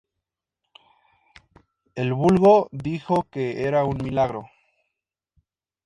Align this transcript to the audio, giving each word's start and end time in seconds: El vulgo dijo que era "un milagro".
El 1.93 2.15
vulgo 2.15 2.69
dijo 2.71 3.27
que 3.29 3.65
era 3.67 3.83
"un 3.85 3.99
milagro". 4.03 4.49